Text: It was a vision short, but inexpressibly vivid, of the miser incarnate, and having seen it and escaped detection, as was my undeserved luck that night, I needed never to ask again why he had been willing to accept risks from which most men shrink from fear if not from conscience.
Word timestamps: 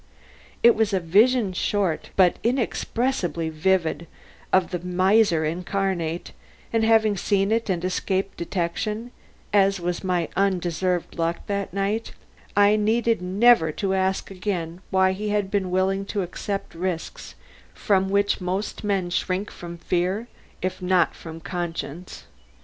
It 0.63 0.73
was 0.73 0.93
a 0.93 0.99
vision 0.99 1.53
short, 1.53 2.09
but 2.15 2.37
inexpressibly 2.41 3.49
vivid, 3.49 4.07
of 4.51 4.71
the 4.71 4.79
miser 4.79 5.45
incarnate, 5.45 6.31
and 6.73 6.83
having 6.83 7.15
seen 7.15 7.51
it 7.51 7.69
and 7.69 7.85
escaped 7.85 8.35
detection, 8.37 9.11
as 9.53 9.79
was 9.79 10.03
my 10.03 10.27
undeserved 10.35 11.19
luck 11.19 11.45
that 11.45 11.71
night, 11.71 12.13
I 12.57 12.77
needed 12.77 13.21
never 13.21 13.71
to 13.73 13.93
ask 13.93 14.31
again 14.31 14.81
why 14.89 15.11
he 15.11 15.29
had 15.29 15.51
been 15.51 15.69
willing 15.69 16.05
to 16.05 16.23
accept 16.23 16.73
risks 16.73 17.35
from 17.75 18.09
which 18.09 18.41
most 18.41 18.83
men 18.83 19.11
shrink 19.11 19.51
from 19.51 19.77
fear 19.77 20.27
if 20.63 20.81
not 20.81 21.13
from 21.13 21.39
conscience. 21.41 22.23